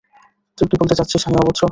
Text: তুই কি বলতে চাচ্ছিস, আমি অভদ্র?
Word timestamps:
তুই 0.57 0.65
কি 0.69 0.75
বলতে 0.77 0.95
চাচ্ছিস, 0.95 1.21
আমি 1.27 1.37
অভদ্র? 1.37 1.63